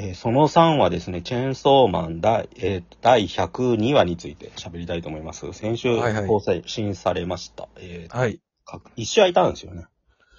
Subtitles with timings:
[0.00, 5.52] えーその3はですね、チェーンソーマン第,、えー第102話について喋りたいと思います。
[5.52, 7.68] 先週はいはい更新されました。
[7.76, 8.40] えーはい。
[8.64, 9.84] か一試合いたんですよね。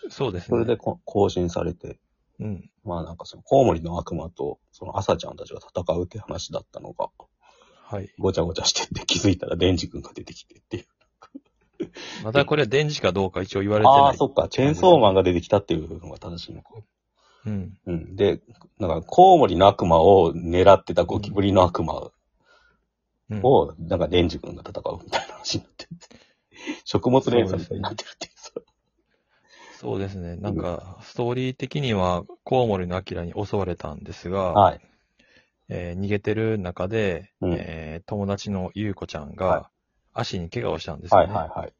[0.10, 0.48] そうですね。
[0.50, 2.00] それでこ更新されて、
[2.40, 2.70] うん。
[2.84, 7.10] まあなんかそのコウモリの悪魔とその朝ちゃんたちが戦うって話だったのが、
[7.84, 8.10] はい。
[8.18, 10.86] ごちゃごちゃしてって気づいたらデンジ君が出てきてっていう。
[12.24, 14.00] またこれは電磁かどうか一応言われてない。
[14.00, 16.70] ああー、そっか、チェーンソーマンが出てきたっていうのが正しいのか。
[17.46, 17.78] うん。
[17.86, 18.16] うん。
[18.16, 18.42] で、
[18.80, 22.12] なんかコウモリの悪魔を狙ってたゴキブリの悪魔
[23.30, 25.90] うん、を、なんかデンジ君が戦うみたいな話になってる。
[26.86, 28.52] 食物連鎖みたいになってるっていうさ。
[29.80, 30.36] そうですね。
[30.36, 34.82] なんか、ストーリー的には、コウモリのアキラに襲われたんですが、はい。
[35.70, 39.72] えー逃げてる中で、うんえー友達のゆうこちゃんはいが、
[40.14, 41.32] 足に怪我をしたんですよはね。
[41.32, 41.74] いはいはい。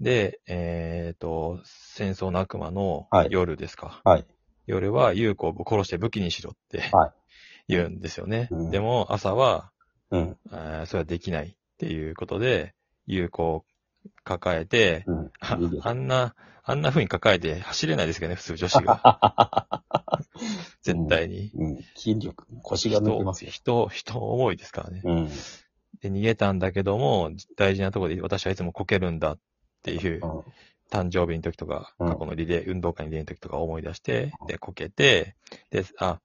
[0.00, 4.00] で、えっ、と、戦争の悪魔のはい夜ですか。
[4.04, 4.24] はい。
[4.66, 7.12] 夜は優子を殺して武器にしろって、はい
[7.68, 8.48] 言うんですよね。
[8.50, 9.70] うんでも朝は、
[10.10, 10.36] うん。
[10.52, 12.74] えーそれはできないっていうことで、
[13.06, 13.64] 優子を
[14.24, 15.30] 抱えて、うん。
[15.40, 19.82] あいいですあんな、あんな風に抱えて走れないですけどね、普通女子が。
[20.82, 21.50] 絶対に。
[21.54, 21.84] うん。
[21.94, 23.50] 筋力、腰が抜けますよ。
[23.50, 25.02] 人、人、人重いですからね。
[25.04, 25.28] うん。
[26.00, 29.38] で、逃げたんだけども、大事なところで私はいつもこけるんだっ
[29.82, 30.44] ていう、うん
[30.90, 35.36] 誕生日の時とか、うん過去のリレー、運動会に出る時とか思い出して、で、こけて、
[35.70, 36.20] で、あ、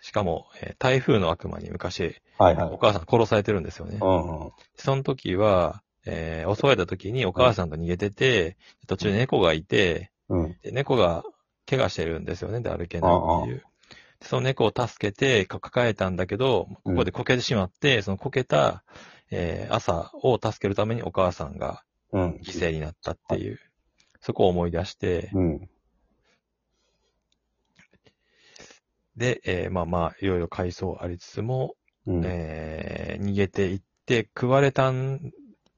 [0.00, 2.78] しかも、えー台風の悪魔に昔、はいはいお。
[2.78, 3.98] 母さん殺されてるんですよね。
[4.00, 4.50] うんうん。
[4.76, 10.56] その時は、えー襲われた時にお母さんと逃げてて、途中で猫がいて、うん。
[10.62, 11.24] で猫が
[11.66, 13.62] 怪我してるんですよね、で歩けないっていう。
[14.20, 18.84] でその猫を助けてか抱えたんだけど、ここでこけてしまって、そのこけた、
[19.30, 22.30] えー朝を助けるためにお母さんがうん。
[22.42, 23.58] 犠牲になったっていう、
[24.28, 25.70] そこを思い出して、うん。
[29.16, 31.76] で、えーまあまあ、いろいろ回想ありつつも、
[32.06, 32.22] うん。
[32.26, 35.18] えー逃げていって、食われたん、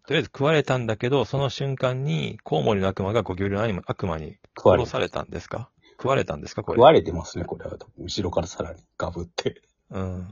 [0.05, 5.71] とりあえず食われたんだけど、その瞬間に、コウモリの悪魔がゴキブリの悪魔に食われ殺されたんですか？
[5.93, 6.65] 食われたんですか？
[6.65, 6.79] これ。
[6.79, 7.79] 食われてますね、これは。
[7.99, 9.63] 後ろからさらにガブって。
[9.91, 10.29] うん。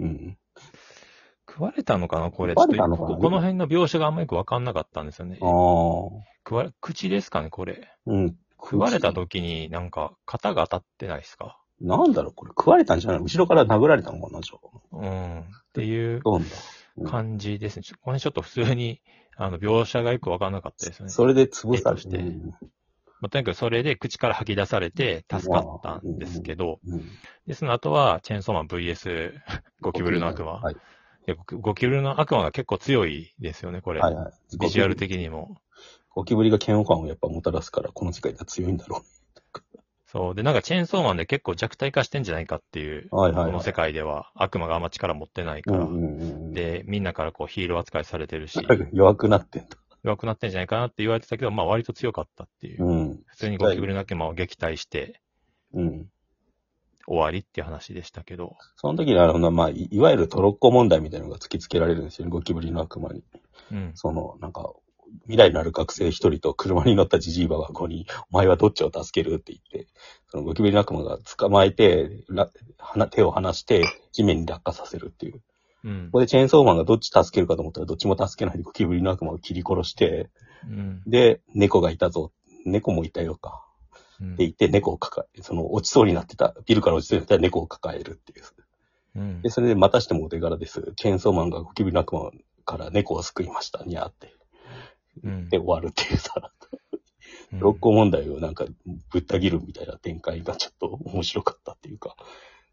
[0.00, 0.36] うん。
[1.48, 2.52] 食われたのかなこれ。
[2.52, 3.08] 食われたのかな？
[3.08, 5.38] ちょっとここの辺の描写があんまりよくわかんなかったんですよね。
[5.40, 5.48] ああ。
[6.46, 7.88] 食われ、口ですかねこれ。
[8.06, 8.36] うん。
[8.60, 11.58] 食われた時になんか、型が当たってないですか？
[11.80, 13.20] なんだろう、これ食われたんじゃない？
[13.20, 14.96] 後ろから殴られたのかな、じゃあ。
[14.96, 15.40] うん。
[15.40, 15.42] っ
[15.74, 16.22] ていう。
[17.04, 17.82] 感じですね。
[18.02, 19.00] これちょっと普通に、
[19.36, 21.10] あの、描写がよくわかんなかったですよね。
[21.10, 22.54] それで潰されてうん
[23.20, 27.02] まあ、とにかくそれで口から吐き出されて助かったんですけど、うん。
[27.48, 29.32] で、その後は、チェーンソーマン VS
[29.80, 30.60] ゴキブリの悪魔。
[30.60, 30.76] はい。
[31.26, 34.00] いやゴキブリの悪魔が結構強いですよね、これ。
[34.00, 34.58] はいはい。
[34.58, 35.56] ビジュアル的にも。
[36.10, 39.02] ゴキブリが嫌悪感をやっぱもたらすから、この世界では強いんだろ
[40.06, 40.34] そう。
[40.36, 43.16] で、なんかチェーンソーマンで結構弱体化してんじゃないかっていう、う。
[43.16, 43.50] はいはい、はい。
[43.50, 45.78] この世界では悪魔があんま力持ってないから。
[45.78, 46.52] うんうんうん。
[46.52, 48.60] で、みんなからこうヒーロー扱いされてるし、
[48.92, 49.76] 弱くなってんだ。
[50.04, 52.84] 弱くなってんじゃないかなって言われてたけど、まあ割と強かったっていう。
[52.84, 53.20] うん。
[53.26, 55.20] 普通にゴキブリの悪魔を撃退して
[55.72, 56.06] うん。
[57.06, 58.56] 終わりって話でしたけど。
[58.76, 63.22] その時にあの、まあ、いいわゆるトロッコ問題みたいなのが突きつけられるんですよね、ゴキブリの悪魔に。
[63.72, 63.92] うん。
[63.94, 64.72] その、なんか、
[65.24, 69.88] 未来のある学生一人と車に乗ったジジイババコに、お前はどっちを助けるって言って、
[70.28, 75.42] そのゴキブリの悪魔が捕まえて、らはな手を離して、地面に落下させるっていう。
[75.84, 76.12] うんこ。
[76.12, 80.30] こでチェーンソーマンがどっち助けるかと思ったら、どっちも助けないでゴキブリの悪魔を切り殺して、
[80.66, 81.02] うん。
[81.06, 82.32] で、猫がいたぞ。
[82.64, 83.64] 猫もいたよか。
[84.20, 88.44] うんって言って、猫を抱え、その落ちそうになってた、ビルから落ちそうになった猫を抱えるっていう。
[89.16, 90.92] うんで、それでまたしてもお手柄です。
[90.96, 92.30] チェーンソーマンがゴキブリの悪魔
[92.64, 94.34] から猫を救いました、にゃーって。
[95.22, 96.32] うんで、終わるっていうさ、
[97.52, 98.64] うん六甲問題をなんか
[99.10, 102.16] ぶった切るみたいな展開がちょっと面白かったっていうか、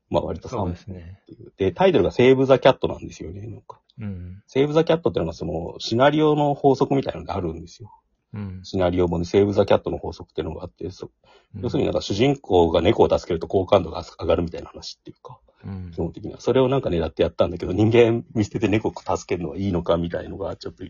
[0.09, 1.21] まあ割とそう3ですね。
[1.57, 3.41] で、タイトルがセーブ・ザ・キャットなんですよね。
[3.47, 4.43] なんかうん。
[4.47, 7.91] セーブ・ザ・キャットっていうのがそのシナリオの法則みたいなのがあるんですよ。
[8.33, 8.59] うん。
[8.63, 11.11] シナリオ本にセーブ・ザ・キャットの法則っていうのがあって、そ
[11.59, 16.39] 要するになんか主人公が猫を助けると好感度が上がるみたいな話っていうか、うん基本的には。
[16.39, 20.83] それをなんか狙ってやったんだけど、人間見捨てて猫を助けるのはいいのかみたいのが、ちょっと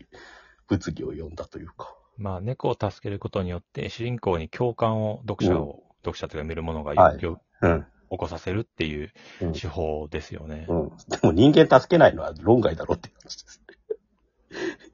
[0.68, 1.94] 物議を読んだというか。
[2.16, 7.86] まあ、猫を助けることによって、主人公に共感を読者を、読者というか見る者がはいようん。
[8.10, 9.10] 起こさせるっていう
[9.40, 10.66] うん手法ですよね。
[10.68, 10.88] うん。
[11.08, 13.62] でも人間助けないのは論外だろうって話です。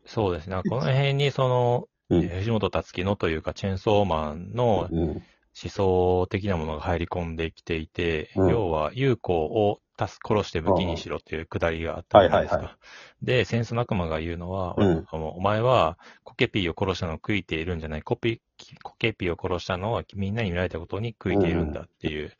[0.06, 0.61] そうですね。
[0.69, 2.22] この辺にその、うん。
[2.22, 5.22] えー藤本タツキのというか、チェンソーマンのうん。
[5.60, 12.56] 思想的なものが入り込んできていて、うん要は、優子を助殺して武器にしろっていうくだりがあったじゃないですか。
[12.58, 12.75] はいはい
[13.22, 18.40] で、戦争の悪魔が言うのは、うんおお前はコケピーを殺したのを悔いているんじゃないコピ
[18.84, 22.32] コケピーを殺したのはみんなに見られたことに悔いているんだっていう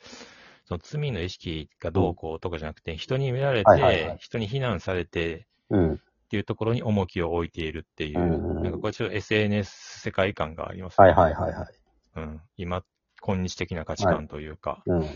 [0.67, 6.01] その罪の意識がどうこうとかじゃなくて、人に見られはいはいはいて、人に非難されてうん。
[6.29, 11.09] っていうところに重きを置いているっていう、うんうんうんなんかこれちょっと SNS 世界観がありますね。
[11.09, 11.69] はいはいはいはい。
[12.17, 12.41] うん。
[12.59, 12.83] 今、
[13.23, 15.07] 今日的な価値観というか、うん。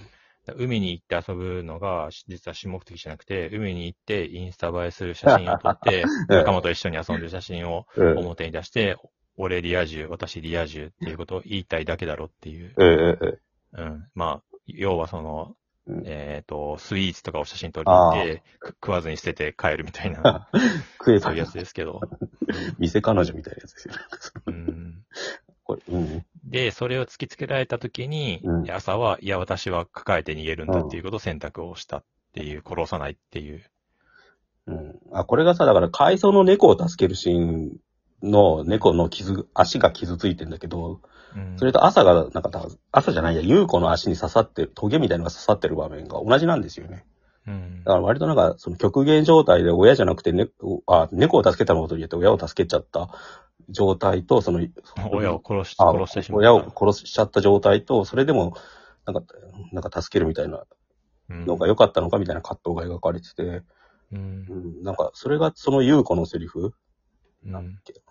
[0.56, 8.18] 海に行って遊ぶのが、実は主目的じゃなくて、海に行ってインスタ映えする写真を撮って、うん 仲間と一緒に遊んでる写真をうん。
[8.18, 8.96] 表に出して、
[9.36, 12.72] 俺リア充、私リア充っていうことを言いたいだけだろっていう。
[13.72, 14.08] うん。
[14.14, 15.56] まあ、要はその、
[15.86, 20.48] うんえっ、と、スイーツとかを写真撮りに行って、く食わずに捨てて帰るみたいな、
[20.98, 22.00] 食えたそういうやつですけど。
[22.78, 23.94] 店彼女みたいなやつですよ。
[24.46, 25.04] うん。
[25.64, 26.26] これ、うん。
[26.44, 33.64] で、それを突きつけられたときに、うん朝は、いや、私は抱えて逃げるんだっていうことを選択をしたっていう、殺さないっていう。
[34.66, 35.00] うん。
[35.12, 37.72] あ、これがさ、だから、海藻の猫を助けるシーン
[38.22, 41.00] の猫の傷、足が傷ついてんだけど、うん、
[41.56, 47.04] それと朝が、なんかた、朝じゃないや、優子の足に刺さってる、トゲみたいなのが刺さってる場面が同じなんですよね。
[47.46, 50.48] うんだから割となんか、その極限状態で親じゃなくて、ね、
[50.86, 53.08] あ、猫を助けたのことによって親を助けちゃった
[53.68, 54.60] 状態と、その、
[55.10, 56.52] 親を殺し、あ殺してしまった。
[56.52, 58.56] 親を殺しちゃった状態と、それでも、
[59.06, 59.22] なんか、
[59.72, 60.64] なんか助けるみたいな
[61.28, 63.64] うんのが良かったのかみたいな葛藤が描かれてて、う。
[64.12, 66.74] うんん、なんか、それがその優子のセリフ
[67.44, 67.52] うん。
[67.52, 68.02] なんだっけ？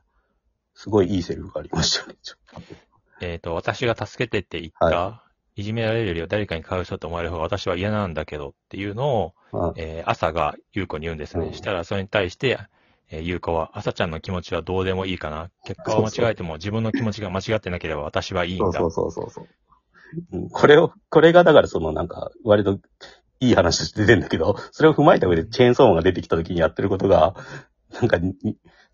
[0.74, 2.16] すごいいいセリフがありましたね。
[2.22, 2.76] ちょっと
[3.22, 5.24] えっ、と、私が助けてって言った、
[5.56, 11.48] い、じめられるよりは誰かに買う人と思われる方が私は嫌なんだけどっていうのを、あえー朝が優子に言うんですね。
[11.48, 12.60] うんしたらそれに対して、
[13.10, 15.50] えー、優子は、朝ちゃんの気持ちはどうでもいいかな。
[15.66, 18.80] 結果を間違えても自分の気持ちが間違ってなければ私はいいんだ。
[18.80, 19.48] そうそうそうそうそう。
[20.34, 22.80] うんこれを、これがだからそのなんか、割と
[23.40, 27.36] いい話として出てんだけど、それを踏まえた上でチェーンソーマンが出てきた時にやってることが、
[27.94, 28.36] なんかに、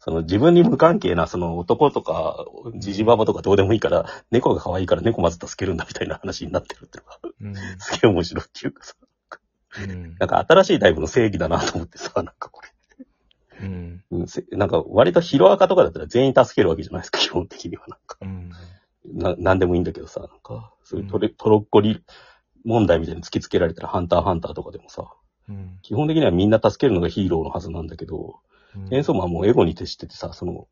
[0.08, 2.46] その自分に無関係なその男とか、
[2.76, 7.78] ジジババとかどうでもいいから、猫が可愛いから猫まず助けるんだみたいな話になってるっていうのが、うん。
[7.78, 8.96] すげえ面白いっていうかさ、
[9.84, 10.16] うん。
[10.18, 13.06] なんか新しいタイプの正義だなと思ってさ、なんかこれ。
[13.60, 14.02] うん。
[14.52, 18.18] なんか割とヒロアカとかだったら全員助けるわけじゃないですか、基本的にはなんか。
[18.22, 18.52] うん。
[19.14, 22.02] な、なんでもいいんだけどさ、なんか、そういうトレ、トロッコリ
[22.64, 25.12] 問題みたいに突きつけられたら、ハンターハンターとかでもさ、
[25.50, 25.80] うん。
[25.82, 28.40] 基本的にはみんな助けるのがヒーローのはずなんだけど、
[28.76, 28.94] うん。
[28.94, 30.68] エンソーマンはもうエゴに徹しててさ、その、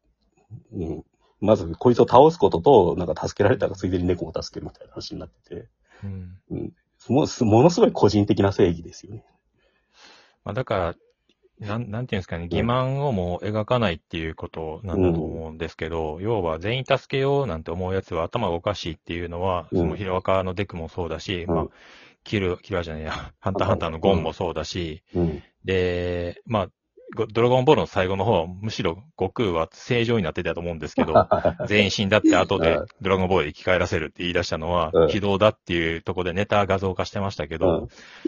[0.73, 1.03] うん、
[1.41, 5.67] まずこいつを倒すことと、なんか助けられたらついでに猫も助けるみたいな話になってて、
[6.03, 6.73] うん。
[7.09, 9.23] もうすものすごい個人的な正義ですよね。
[10.43, 10.95] まあだから、
[11.59, 19.79] なん、なんていうんですかね、欺瞞をもう描かないっていうことなんだと思うんですけど、要は全員助けようなんて思うやつは頭がおかしいっていうのは、うん。
[19.79, 21.55] そのヒロアカのデクもそうだし、うん。
[21.55, 21.67] まあ、
[22.23, 25.43] キル、キルアじゃねえや、ハンターハンターのゴンもそうだし、うん。
[25.63, 26.73] で、まあ、ゴ
[27.15, 31.13] ドラゴンボールの最後の方、むしろ悟空は正常になってたと思うんですけど、
[31.67, 37.87] 全員死んだって後でうんドラゴンボールで生き返らせるって言い出したのはうん、非道だっていうところでネタ画像化してましたけうどん、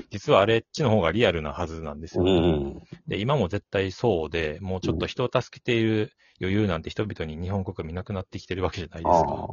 [0.10, 2.42] 実はあれっちの方がリアルなはずなんですうよね。
[2.42, 2.82] ん。
[3.08, 9.48] で、今も絶対そうで、もうちょっと人を助けている余裕なんて人々に日本国民なくなってきてるわけじゃないですか。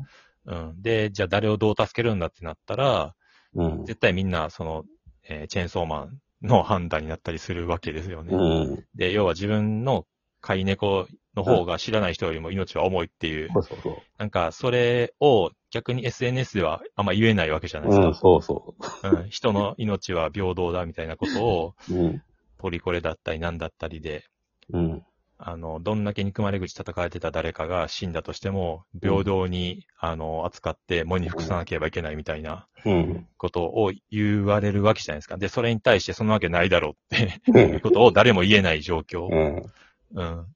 [0.46, 0.82] うん。
[0.82, 3.14] で、じゃあ誰をどう助けるんだってなったら、
[3.54, 3.84] うん。
[3.84, 4.84] 絶対みんなその、
[5.28, 8.34] えーチェーンソーマンの判断になったりするわけですよね。
[8.34, 8.38] う
[8.76, 8.84] ん。
[8.94, 10.06] で、要は自分の
[10.40, 13.94] 飼い猫の方が知らない人よりも命は重いっていう、そうそうそう。
[14.18, 18.18] なんかそれを逆に SNS ではあんま言えないわけじゃないですうん、か。
[18.18, 21.94] そうそうん人の命は平等だみたいなことを、う。
[21.94, 22.22] うん。
[22.58, 24.24] ポリコレだったりなんだったりで、
[24.72, 25.02] うん。
[25.36, 33.26] あの、どんだけ憎まれ口叩かれてた誰かが死んだとしても、平等に、あの、扱って、喪に服さなければいけないみたいなうん。
[33.36, 35.36] ことを言われるわけじゃないですか。
[35.36, 39.26] で、それに対してそんなわけないだろうってういうことを誰も言えない状況。
[39.26, 39.72] ん。
[40.14, 40.46] うん。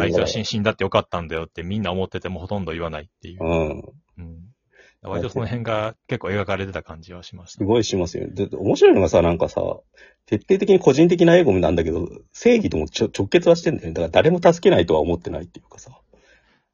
[0.00, 3.44] あいつは死ん死んだってよかったんだよってみんな思っててもほとんど言わないっていう。
[3.44, 3.68] うん。
[4.18, 4.53] うん。
[5.04, 7.58] 割とその辺が結構描かれてた感じはしました。
[7.58, 8.32] すごいしますよね。
[8.32, 9.60] で、面白いのがさ、なんかさ、
[10.26, 13.94] 徹底的に個人的なエゴなんだけど、正義ともちょ直結はしてんだよね。
[13.94, 15.90] だから誰も助けないとは思ってないっていうかさ。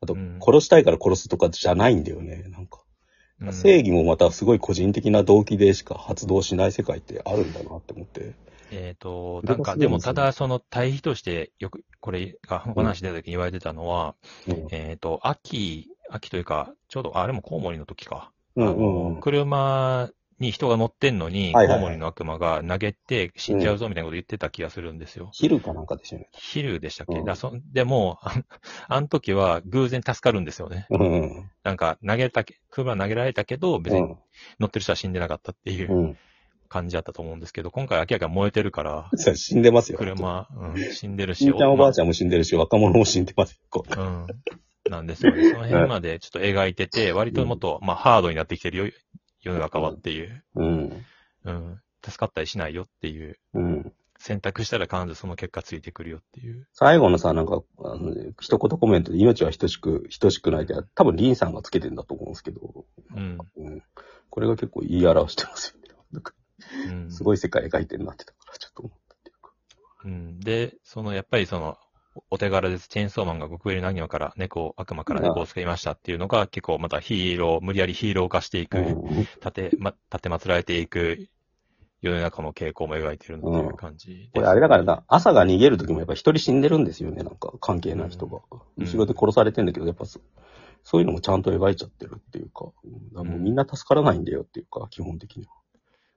[0.02, 2.44] あと、うん殺したいから殺すとかじゃないんだよね。
[2.50, 2.80] なんか、
[3.40, 8.34] うん正義もまたすごい個人的な動機でしか発動しない世界ってあるんだなって思って。
[8.70, 14.14] えっ、と、なんか、でもただその対比としてよく、これが話出た時に言われてたのは、
[14.46, 14.68] うん。
[14.70, 18.32] えっ、と、秋、秋というか、ちょうど、あれもコウモリの時か。
[18.56, 25.28] うんあうんの車に人が乗ってんのに、はいはいはいコウモリの悪魔が投げて死んじゃうぞみたいなこと言ってた気がするんですよ。
[25.32, 26.28] 昼かなんかですよね。
[26.32, 28.34] 昼でしたっけ、うんだそでも、あ
[28.88, 30.86] あの時は偶然助かるんですよね。
[30.90, 31.50] うん。
[31.62, 34.16] なんか投げたけ、車投げられたけど、別にうん。
[34.58, 36.18] 乗ってる人は死んでなかったっていううん
[36.70, 39.98] 感じだったと思うんですけど、今回明らかに燃えてるから、それ死んでますよ。
[39.98, 43.58] 車、うん、 死んでるし、しんちゃんおばあゃちゃんも死んでるし、若者も死んでますよ。
[43.68, 44.26] こううん。
[44.90, 45.48] なんですよね。
[45.50, 48.92] その辺までちょっと描いてて、割ともっと、まあ、ハードになってきてるよ
[49.42, 50.44] 世の中はっていう。
[50.56, 51.04] うん。
[51.44, 53.92] うん、助かったりしないよっていう、うん。
[54.18, 56.68] 選択したら必ずその結果ついてくるよっていう。
[56.74, 62.84] 最後のさ、なんか、あの、一言コメントで命は等しく、等しくないって、多分リンさんがつけてんだと思うんですけど、
[63.16, 63.38] うん。
[63.56, 63.82] うん。
[64.28, 65.94] これが結構言い表してますよね。
[66.12, 66.34] なんか
[66.90, 69.52] うん、すごい世界描いてるなってたから、ちょっと思ったっていうか。
[70.04, 70.40] うん。
[70.40, 71.78] で、その、やっぱりその、
[72.30, 72.88] お手柄です。
[72.88, 81.28] チェーンソーマンが極上何話から猫を、悪魔から猫を救いましたっていうのが結構またヒーロー、無理やりヒーロー化していく、うん立て、ま、立てまつられていく
[82.02, 84.30] 世の中の傾向も描いてるっていう感じです。
[84.34, 88.40] これあれだからな、朝が逃げる時もやっぱ一人死んでるんですよね、なんか関係ない人が。
[88.78, 90.20] うん後ろで殺されてんだけど、やっぱそ
[90.82, 92.72] そういうのもちゃんと描いちゃってるっていうか、か
[93.14, 95.52] らもうみんな助からないんだよっていうか、基本的には。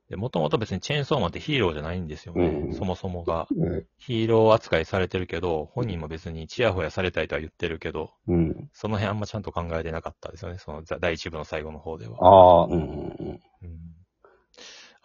[0.09, 2.45] で、もともと別にチェーンソーマンってヒーローじゃないんですよね。
[2.45, 3.47] うんそもそもが。
[3.51, 8.69] ねヒーロー扱いされてるけど、本人も別にチヤホヤされたいとは言ってるけど、うん。
[8.73, 10.57] その辺あんまちゃんと考えてなかったですよね。
[10.57, 12.17] そのざ第一部の最後の方では。
[12.21, 13.27] ああ、うんうんうん。
[13.29, 13.39] うん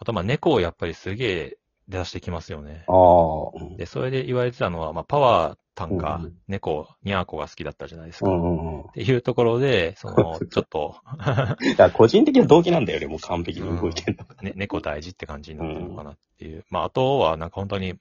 [0.01, 1.57] あと、まあ、猫をやっぱりすげえ
[1.89, 2.83] 出してきますよね。
[2.87, 8.29] ああ、うんで、それで言われてたのは、まあ、パワータンがうん猫、ニャーコが好きだったじゃないですか。
[8.29, 8.91] っうんうんうん。
[8.91, 10.95] ていうところで、その、 ちょっと、
[11.93, 14.35] 個人的な動機なんだよね、もう完璧に動いてるのが。
[14.43, 16.63] ね、猫大事って感じになってるのかなっていう。
[16.69, 17.95] まあ、あとは、なんか本当に、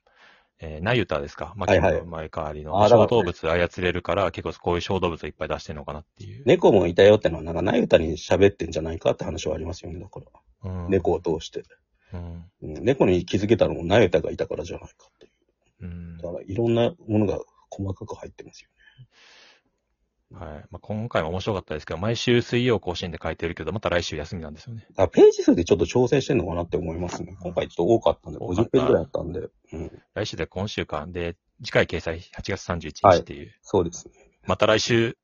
[0.60, 1.54] えー、ナユタですか？
[1.56, 2.82] まあ、はいはいの前代わりの。
[2.82, 6.42] あーだから小動物操れるから、結構こういう小動物をいっぱい出してるのかなっていう。
[6.46, 10.20] 猫もいたよってのは、なんか、ナユタに喋ってんじゃないかって話はありますよね、だか
[10.64, 10.70] ら。
[10.70, 11.62] うん、猫を通して。
[12.12, 12.44] うん。
[12.62, 15.86] うん猫に気づけたのもナユタがいたからじゃないかっていう。
[15.86, 16.18] うん。
[16.18, 18.70] だから、いろんなものが細かく入ってますよ
[20.32, 20.66] はい。
[20.70, 24.86] まあ、今回も面白かったですけど、毎週水曜更新で書いてるけど、また来週休みなんですよね。
[24.90, 27.34] だからページ数でちょっと調整してんのかなって思いますね。
[27.40, 29.48] 今回ちょっと多かったんで、50ページぐらいあったんで。
[29.72, 30.02] うん。
[30.14, 33.54] 来週で今週間で、次回掲載8月31日っていう。
[33.62, 34.14] そうですね。
[34.46, 35.18] また来週。